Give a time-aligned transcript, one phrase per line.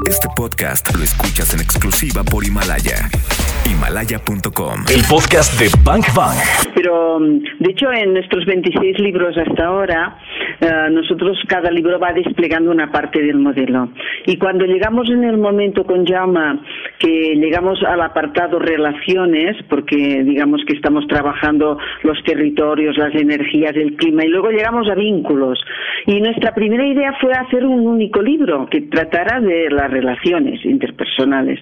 [0.00, 3.08] Este podcast lo escuchas en exclusiva por Himalaya.
[3.68, 4.84] Himalaya.com.
[4.90, 6.36] El podcast de Bank Bank.
[6.74, 10.18] Pero, de hecho, en nuestros 26 libros hasta ahora,
[10.60, 13.90] eh, nosotros cada libro va desplegando una parte del modelo.
[14.26, 16.60] Y cuando llegamos en el momento con Jaume,
[16.98, 23.96] que llegamos al apartado relaciones, porque digamos que estamos trabajando los territorios, las energías, el
[23.96, 25.60] clima, y luego llegamos a vínculos.
[26.06, 31.60] Y nuestra primera idea fue hacer un único libro que tratara de las relaciones interpersonales.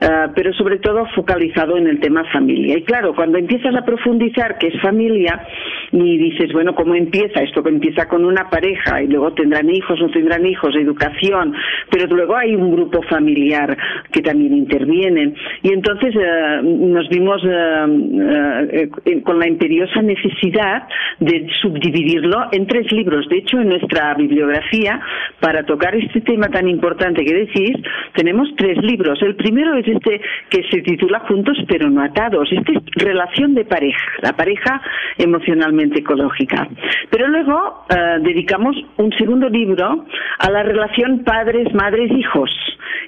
[0.00, 2.78] Eh, pero sobre todo focalizado en el tema familia.
[2.78, 5.46] Y claro, cuando empiezas a profundizar qué es familia
[5.92, 7.42] y dices, bueno, ¿cómo empieza?
[7.42, 11.54] Esto que empieza con una pareja y luego tendrán hijos, no tendrán hijos, educación,
[11.90, 13.76] pero luego hay un grupo familiar
[14.10, 15.34] que también interviene.
[15.62, 18.88] Y entonces eh, nos vimos eh,
[19.22, 23.28] con la imperiosa necesidad de subdividirlo en tres libros.
[23.28, 25.00] De hecho, nuestra bibliografía,
[25.40, 27.76] para tocar este tema tan importante que decís,
[28.14, 29.22] tenemos tres libros.
[29.22, 30.20] El primero es este
[30.50, 32.48] que se titula Juntos pero no atados.
[32.52, 34.82] Esta es relación de pareja, la pareja
[35.16, 36.68] emocionalmente ecológica.
[37.10, 40.04] Pero luego eh, dedicamos un segundo libro
[40.38, 42.50] a la relación padres, madres, hijos.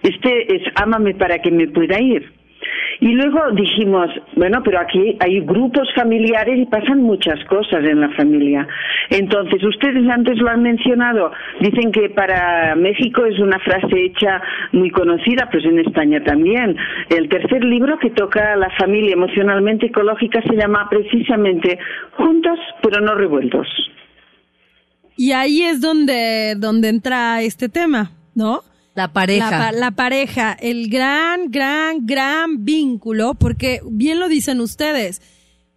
[0.02, 2.41] Este es Ámame para que me pueda ir
[3.02, 8.08] y luego dijimos, bueno, pero aquí hay grupos familiares y pasan muchas cosas en la
[8.10, 8.64] familia.
[9.10, 14.92] Entonces, ustedes antes lo han mencionado, dicen que para México es una frase hecha muy
[14.92, 16.76] conocida, pues en España también.
[17.08, 21.80] El tercer libro que toca la familia emocionalmente ecológica se llama precisamente
[22.16, 23.66] Juntos pero no revueltos.
[25.16, 28.60] Y ahí es donde, donde entra este tema, ¿no?
[28.94, 29.72] La pareja.
[29.72, 35.22] La, pareja, el gran, gran, gran vínculo, porque bien lo dicen ustedes,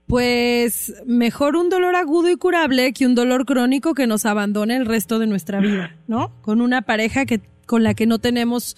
[0.05, 4.86] pues mejor un dolor agudo y curable que un dolor crónico que nos abandone el
[4.86, 6.31] resto de nuestra vida, ¿no?
[6.41, 8.75] Con una pareja que, con la que no tenemos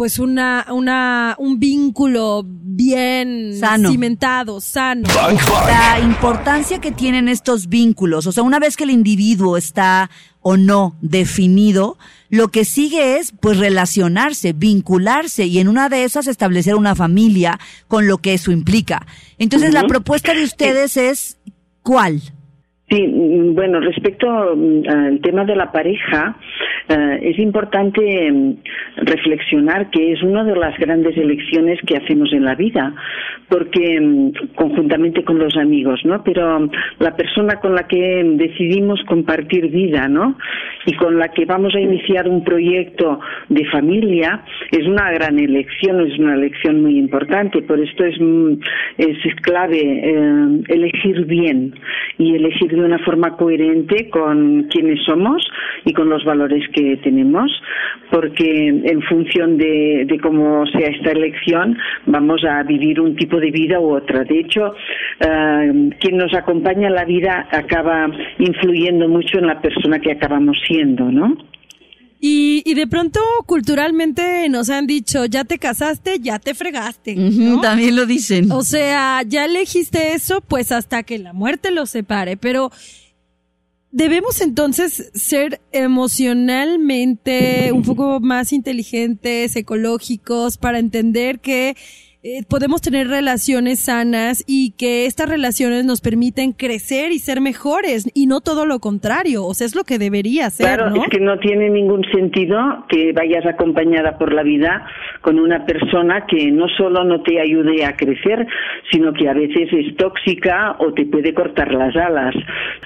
[0.00, 3.52] pues una, una, un vínculo bien
[3.86, 5.06] cimentado, sano.
[5.66, 10.08] La importancia que tienen estos vínculos, o sea, una vez que el individuo está
[10.40, 11.98] o no definido,
[12.30, 17.60] lo que sigue es pues relacionarse, vincularse y en una de esas establecer una familia
[17.86, 19.06] con lo que eso implica.
[19.36, 21.36] Entonces, la propuesta de ustedes es
[21.82, 22.22] ¿cuál?
[22.90, 26.36] Sí, mm, bueno, respecto mm, al tema de la pareja,
[26.88, 28.54] eh, es importante mm,
[28.96, 32.92] reflexionar que es una de las grandes elecciones que hacemos en la vida,
[33.48, 36.24] porque conjuntamente con los amigos, ¿no?
[36.24, 36.68] Pero
[36.98, 40.36] la persona con la que decidimos compartir vida, ¿no?
[40.86, 44.42] Y con la que vamos a iniciar un proyecto de familia
[44.72, 47.62] es una gran elección, es una elección muy importante.
[47.62, 48.16] Por esto es,
[48.98, 51.74] es clave eh, elegir bien
[52.18, 55.46] y elegir de una forma coherente con quienes somos
[55.84, 57.50] y con los valores que tenemos,
[58.10, 61.76] porque en función de, cómo sea esta elección
[62.06, 64.24] vamos a vivir un tipo de vida u otra.
[64.24, 64.74] De hecho,
[65.20, 70.58] eh, quien nos acompaña en la vida acaba influyendo mucho en la persona que acabamos
[70.66, 71.36] siendo, ¿no?
[72.22, 77.16] Y, y de pronto culturalmente nos han dicho, ya te casaste, ya te fregaste.
[77.62, 78.52] también lo dicen.
[78.52, 82.36] O sea, ya elegiste eso, pues hasta que la muerte los separe.
[82.36, 82.70] Pero
[83.90, 91.74] debemos entonces ser emocionalmente un poco más inteligentes, ecológicos, para entender que
[92.22, 98.10] eh, podemos tener relaciones sanas y que estas relaciones nos permiten crecer y ser mejores
[98.12, 100.66] y no todo lo contrario, o sea, es lo que debería ser.
[100.66, 102.58] Claro, es que no tiene ningún sentido
[102.90, 104.86] que vayas acompañada por la vida
[105.20, 108.46] con una persona que no solo no te ayude a crecer,
[108.90, 112.34] sino que a veces es tóxica o te puede cortar las alas.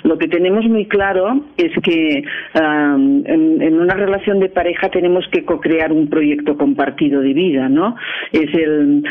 [0.03, 2.25] Lo que tenemos muy claro es que
[2.55, 7.97] en, en, una relación de pareja tenemos que co-crear un proyecto compartido de vida, ¿no?
[8.33, 9.05] Es el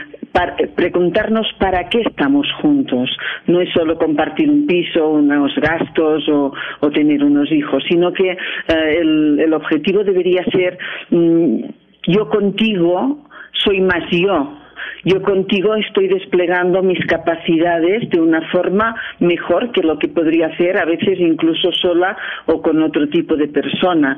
[0.76, 3.10] preguntarnos para qué estamos juntos.
[3.48, 6.52] No es solo compartir un piso, unos gastos o,
[6.92, 10.78] tener unos hijos, sino que eh, el, objetivo debería ser
[11.10, 11.64] mm,
[12.08, 13.20] yo contigo
[13.52, 14.58] soy más yo,
[15.06, 20.78] yo contigo estoy desplegando mis capacidades de una forma mejor que lo que podría hacer
[20.78, 24.18] a veces incluso sola o con otro tipo de persona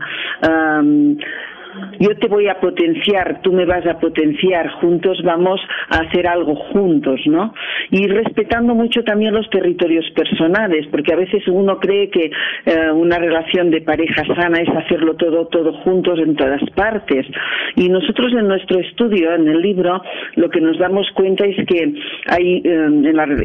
[2.00, 6.56] yo te voy a potenciar, tú me vas a potenciar, juntos vamos a hacer algo
[6.56, 7.54] juntos, ¿no?
[7.92, 12.32] Y respetando mucho también los territorios personales, porque a veces uno cree que
[12.66, 17.26] eh, una relación de pareja sana es hacerlo todo, todo juntos en todas partes.
[17.76, 20.02] Y nosotros en nuestro estudio, en el libro,
[20.36, 21.94] lo que nos damos cuenta es que
[22.28, 22.90] hay, eh,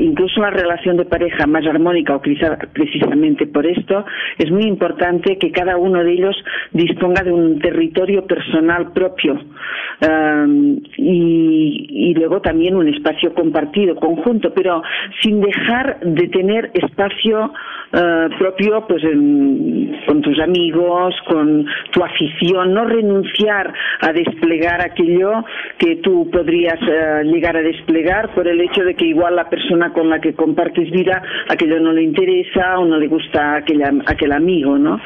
[0.00, 4.04] incluso la relación de pareja más armónica, o precisamente por esto,
[4.38, 6.36] es muy importante que cada uno de ellos
[6.72, 14.52] disponga de un territorio personal propio um, y, y, luego también un espacio compartido, conjunto,
[14.54, 14.82] pero
[15.22, 17.52] sin dejar de tener espacio
[17.92, 25.44] uh, propio pues en, con tus amigos, con tu afición, no renunciar a desplegar aquello
[25.78, 29.92] que tú podrías uh, llegar a desplegar por el hecho de que igual la persona
[29.92, 34.32] con la que compartes vida aquello no le interesa o no le gusta aquel, aquel
[34.32, 35.00] amigo, ¿no?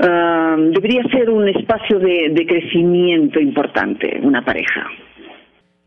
[0.00, 4.86] Uh, debería ser un espacio de, de crecimiento importante, una pareja.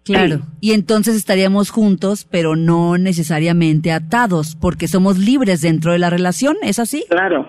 [0.06, 6.10] Claro, y entonces estaríamos juntos, pero no necesariamente atados, porque somos libres dentro de la
[6.10, 7.06] relación, ¿es así?
[7.10, 7.48] Claro,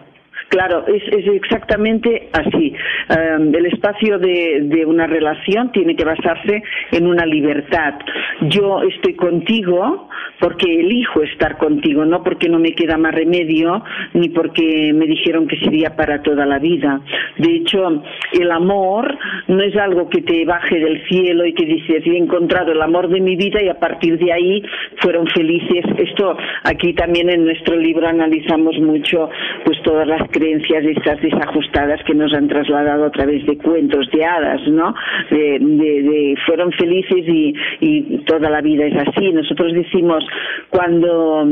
[0.49, 2.75] Claro, es, es exactamente así.
[3.11, 6.63] Um, el espacio de, de, una relación tiene que basarse
[6.93, 7.95] en una libertad.
[8.43, 10.09] Yo estoy contigo
[10.41, 13.83] porque elijo estar contigo, no porque no me queda más remedio,
[14.13, 17.01] ni porque me dijeron que sería para toda la vida.
[17.39, 18.03] De hecho,
[18.33, 19.17] el amor
[19.49, 23.09] no es algo que te baje del cielo y que dices, he encontrado el amor
[23.09, 24.63] de mi vida y a partir de ahí
[24.99, 25.85] fueron felices.
[25.99, 29.31] Esto aquí también en nuestro libro analizamos mucho
[29.65, 34.25] pues todas las creencias estas desajustadas que nos han trasladado a través de cuentos de
[34.25, 34.93] hadas, ¿no?
[35.31, 39.33] De, fueron felices y, y toda la vida es así.
[39.33, 40.25] Nosotros decimos
[40.71, 41.47] cuando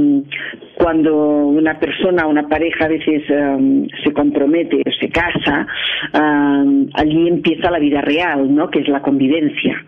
[0.74, 5.66] cuando una persona, una pareja a veces um, se compromete o se casa,
[6.12, 8.68] um, allí empieza la vida real, ¿no?
[8.68, 9.84] Que es la convivencia,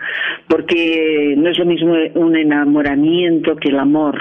[0.48, 4.20] porque no es lo mismo un enamoramiento que el amor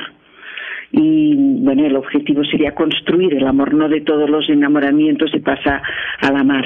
[0.96, 5.82] y bueno, el objetivo sería construir el amor, no de todos los enamoramientos se pasa
[6.22, 6.64] a la mar.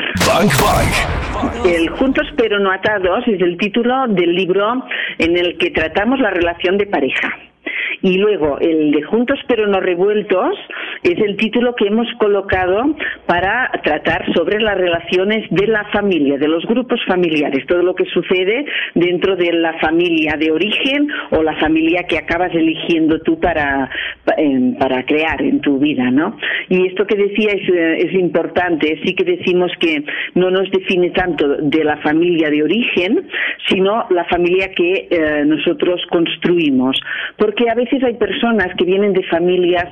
[1.66, 4.84] El Juntos pero no atados es el título del libro
[5.18, 7.47] en el que tratamos la relación de pareja.
[8.02, 10.58] Y luego, el de Juntos pero no revueltos
[11.04, 12.96] es el título que hemos colocado
[13.26, 18.06] para tratar sobre las relaciones de la familia, de los grupos familiares, todo lo que
[18.06, 18.66] sucede
[18.96, 23.90] dentro de la familia de origen o la familia que acabas eligiendo tú para,
[24.80, 26.38] para crear en tu vida, ¿no?
[26.70, 30.04] Y esto que decía es, es importante, sí que decimos que
[30.36, 33.28] no nos define tanto de la familia de origen,
[33.68, 37.00] sino la familia que eh, nosotros construimos,
[37.38, 39.88] porque a veces veces hay personas que vienen de familias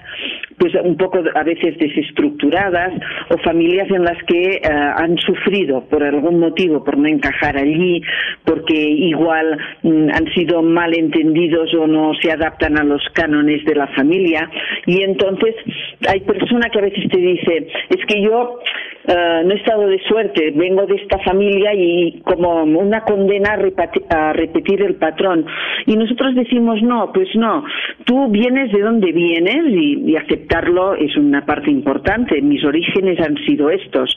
[0.58, 2.94] pues un poco a veces desestructuradas
[3.30, 8.02] o familias en las que uh, han sufrido por algún motivo por no encajar allí,
[8.46, 13.88] porque igual mm, han sido malentendidos o no se adaptan a los cánones de la
[13.88, 14.50] familia.
[14.86, 15.56] Y entonces
[16.08, 18.60] hay personas que a veces te dice es que yo
[19.08, 24.30] uh, no he estado de suerte, vengo de esta familia y como una condena a,
[24.30, 25.46] a repetir el patrón
[25.86, 27.64] y nosotros decimos no, pues no,
[28.06, 32.42] tú vienes de donde vienes y, aceptarlo es una parte importante.
[32.42, 34.16] Mis orígenes han sido estos.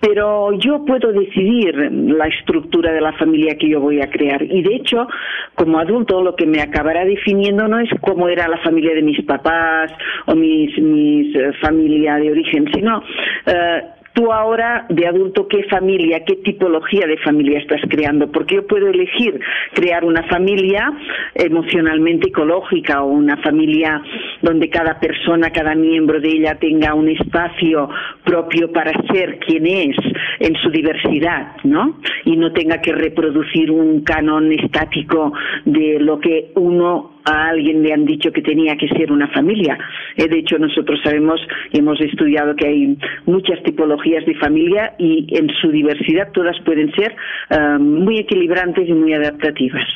[0.00, 4.42] Pero yo puedo decidir la estructura de la familia que yo voy a crear.
[4.42, 5.06] Y de hecho,
[5.54, 9.22] como adulto, lo que me acabará definiendo no es cómo era la familia de mis
[9.24, 9.92] papás
[10.26, 16.24] o mis, mis uh, familia de origen, sino uh, tú ahora de adulto qué familia,
[16.24, 19.40] qué tipología de familia estás creando, porque yo puedo elegir
[19.74, 20.92] crear una familia
[21.34, 24.02] emocionalmente ecológica o una familia
[24.42, 27.88] donde cada persona, cada miembro de ella tenga un espacio
[28.24, 29.96] propio para ser quien es
[30.40, 32.00] en su diversidad, ¿no?
[32.24, 35.32] Y no tenga que reproducir un canon estático
[35.66, 39.78] de lo que uno a alguien le han dicho que tenía que ser una familia.
[40.16, 41.40] Eh, de hecho, nosotros sabemos
[41.72, 46.90] y hemos estudiado que hay muchas tipologías de familia y en su diversidad todas pueden
[46.94, 47.14] ser
[47.50, 49.86] um, muy equilibrantes y muy adaptativas.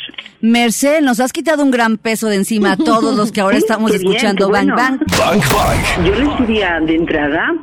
[0.40, 3.90] Merced, nos has quitado un gran peso de encima a todos los que ahora estamos
[3.90, 4.76] bien, escuchando Bang bueno.
[4.76, 4.98] Bang.
[5.18, 6.06] Bang Bang.
[6.06, 7.54] Yo les diría de entrada,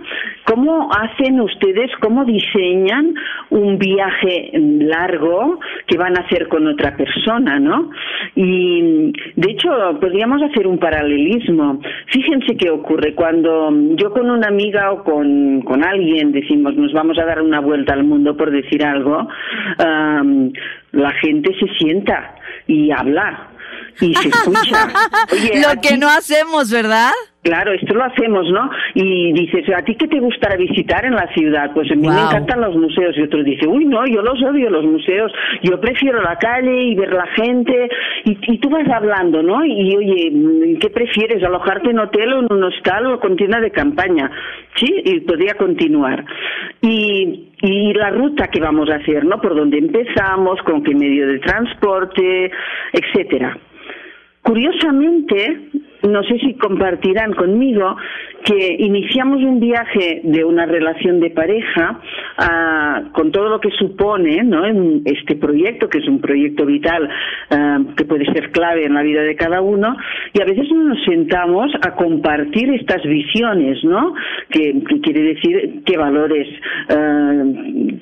[0.46, 3.14] ¿cómo hacen ustedes, cómo diseñan
[3.50, 7.90] un viaje largo que van a hacer con otra persona, ¿no?
[8.36, 9.70] Y de hecho,
[10.00, 11.80] podríamos hacer un paralelismo.
[12.08, 17.18] Fíjense qué ocurre cuando yo con una amiga o con, con alguien decimos nos vamos
[17.20, 19.28] a dar una vuelta al mundo por decir algo,
[19.78, 20.52] am,
[20.92, 22.36] la gente se sienta
[22.68, 23.48] y habla
[24.00, 24.88] y se escucha.
[25.32, 27.12] Oye, Lo aquí- que no hacemos, ¿verdad?
[27.44, 28.70] Claro, esto lo hacemos, ¿no?
[28.94, 31.72] Y dices, ¿a ti qué te gustará visitar en la ciudad?
[31.74, 33.18] Pues a mí me encantan los museos.
[33.18, 35.32] Y otro dice, uy, no, yo los odio los museos.
[35.64, 37.90] Yo prefiero la calle y ver la gente.
[38.26, 39.66] Y, y tú vas hablando, ¿no?
[39.66, 41.44] Y oye, ¿qué prefieres?
[41.44, 44.30] ¿Alojarte en hotel o en un hostal o con tienda de campaña?
[44.76, 46.24] Sí, y podría continuar.
[46.84, 49.42] Y, y la ruta que vamos a hacer, ¿no?
[49.42, 52.52] Por dónde empezamos, con qué medio de transporte,
[52.94, 53.58] etcétera.
[54.44, 55.70] Curiosamente,
[56.04, 57.96] no sé si compartirán conmigo
[58.44, 62.00] que iniciamos un viaje de una relación de pareja
[62.38, 64.66] ah, con todo lo que supone ¿no?
[64.66, 67.08] en este proyecto, que es un proyecto vital
[67.52, 69.96] ah, que puede ser clave en la vida de cada uno,
[70.34, 74.14] y a veces nos sentamos a compartir estas visiones, ¿no?
[74.50, 76.48] Que, quiere decir qué valores
[76.90, 77.44] ah,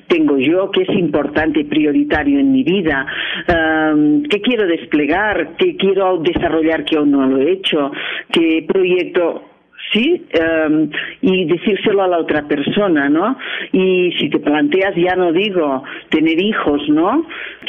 [0.08, 3.06] tengo yo, qué es importante prioritario en mi vida,
[3.46, 7.89] qué quiero desplegar, qué quiero desarrollar que aún no lo he hecho,
[8.32, 9.44] qué proyecto
[9.92, 13.36] sí em, y decírselo a la otra persona, ¿no?
[13.72, 17.26] Y si te planteas, ya no digo, tener hijos, ¿no?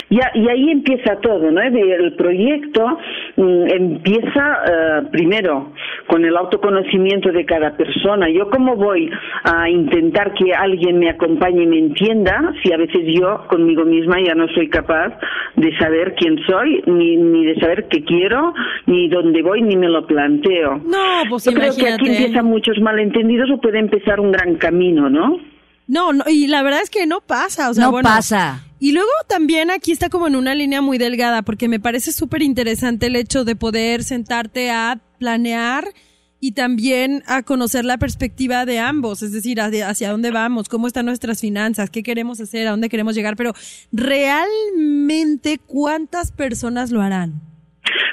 [0.10, 1.62] Y, y ahí empieza todo, ¿no?
[1.62, 2.86] El proyecto
[3.38, 5.72] mm, empieza eh, primero
[6.08, 8.30] con el autoconocimiento de cada persona.
[8.30, 9.10] Yo cómo voy
[9.44, 14.18] a intentar que alguien me acompañe y me entienda si a veces yo conmigo misma
[14.22, 15.18] ya no soy capaz
[15.56, 18.54] de saber quién soy, ni, ni de saber qué quiero,
[18.88, 20.78] ni dónde voy, ni me lo planteo.
[20.78, 25.10] No, pues Yo creo que aquí empiezan muchos malentendidos o puede empezar un gran camino,
[25.10, 25.51] ¿no?
[25.92, 28.64] No, no, y la verdad es que no pasa, o sea, no bueno, pasa.
[28.80, 32.44] Y luego también aquí está como en una línea muy delgada, porque me parece súper
[32.44, 35.90] interesante el hecho de poder sentarte a planear
[36.40, 40.88] y también a conocer la perspectiva de ambos, es decir, hacia, hacia dónde vamos, cómo
[40.88, 43.54] están nuestras finanzas, qué queremos hacer, a dónde queremos llegar, pero
[43.92, 47.51] realmente cuántas personas lo harán.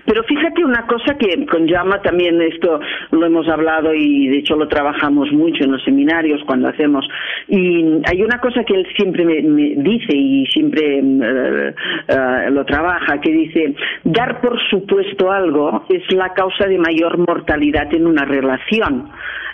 [0.05, 2.81] Pero fíjate una cosa que con Llama también esto
[3.11, 7.07] lo hemos hablado y de hecho lo trabajamos mucho en los seminarios cuando hacemos.
[7.49, 13.31] Y hay una cosa que él siempre me, dice y siempre eh, lo trabaja, que
[13.31, 19.11] dice, dar por supuesto algo es la causa de mayor mortalidad en una relación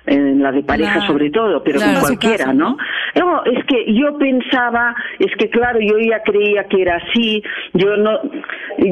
[0.07, 2.77] en la de pareja sobre todo, pero con cualquiera, ¿no?
[3.17, 3.43] ¿no?
[3.45, 8.21] Es que yo pensaba, es que claro, yo ya creía que era así, yo no,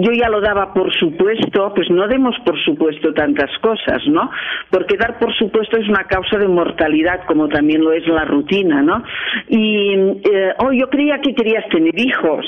[0.00, 4.30] yo ya lo daba por supuesto, pues no demos por supuesto tantas cosas, ¿no?
[4.70, 8.82] Porque dar por supuesto es una causa de mortalidad, como también lo es la rutina,
[8.82, 9.02] ¿no?
[9.48, 12.46] Y, eh, oh, yo creía que querías tener hijos.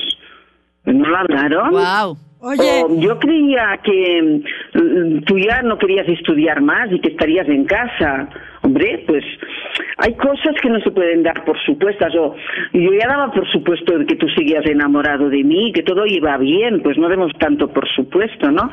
[0.84, 1.70] ¿No lo hablaron?
[1.70, 2.16] Wow.
[2.46, 2.84] Oye.
[2.98, 4.42] yo creía que
[4.74, 8.28] mm, tú ya no querías estudiar más y que estarías en casa.
[8.60, 9.24] Hombre, pues
[9.98, 12.14] hay cosas que no se pueden dar por supuestas.
[12.14, 12.34] O
[12.72, 16.80] yo ya daba por supuesto que tú seguías enamorado de mí, que todo iba bien,
[16.82, 18.70] pues no demos tanto por supuesto, ¿no?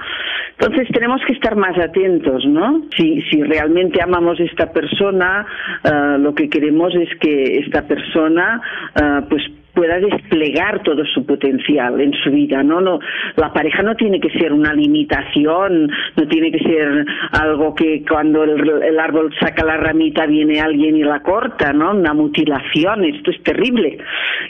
[0.59, 2.83] Entonces tenemos que estar más atentos, ¿no?
[2.95, 5.45] Si, si realmente amamos a esta persona,
[5.83, 8.61] ah, lo que queremos es que esta persona,
[8.95, 9.43] uh, pues
[9.73, 12.81] pueda desplegar todo su potencial en su vida, ¿no?
[12.81, 12.99] no
[13.35, 18.43] la pareja no tiene que ser una limitación, no tiene que ser algo que cuando
[18.43, 21.91] el, árbol saca la ramita viene alguien y la corta, ¿no?
[21.91, 23.97] Una mutilación, esto es terrible.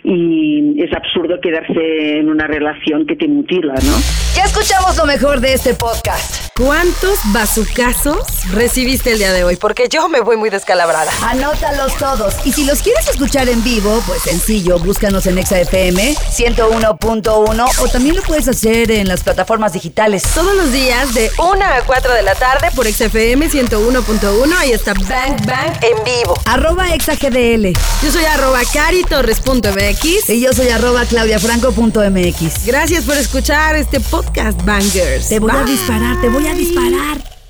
[0.03, 3.97] Y es absurdo quedarse en una relación que te mutila, ¿no?
[4.35, 6.51] Ya escuchamos lo mejor de este podcast.
[6.57, 9.55] ¿Cuántos bazucazos recibiste el día de hoy?
[9.55, 11.09] Porque yo me voy muy descalabrada.
[11.23, 12.45] Anótalos todos.
[12.45, 14.77] Y si los quieres escuchar en vivo, pues sencillo,
[15.11, 20.23] búscanos en ExaFM 101.1 o también lo puedes hacer en las plataformas digitales.
[20.33, 24.53] Todos los días de 1 a 4 de la tarde por ExaFM 101.1.
[24.57, 26.35] Ahí está Bang Bang en vivo.
[26.45, 27.73] Arroba ExaGDL.
[28.03, 30.29] Yo soy arroba caritorres.mx.
[30.29, 32.65] Y yo soy arroba claudiafranco.mx.
[32.65, 35.27] Gracias por escuchar este podcast, Bangers.
[35.27, 37.40] Te voy a disparar, te voy a disparar.